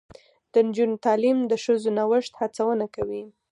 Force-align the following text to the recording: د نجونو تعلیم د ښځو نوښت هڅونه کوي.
د 0.51 0.53
نجونو 0.67 0.95
تعلیم 1.05 1.37
د 1.45 1.53
ښځو 1.63 1.89
نوښت 1.97 2.33
هڅونه 2.41 2.85
کوي. 2.95 3.23